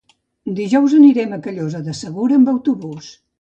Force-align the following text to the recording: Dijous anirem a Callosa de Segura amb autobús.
Dijous 0.59 0.95
anirem 0.99 1.35
a 1.35 1.39
Callosa 1.49 1.83
de 1.89 1.95
Segura 2.01 2.41
amb 2.41 2.51
autobús. 2.57 3.13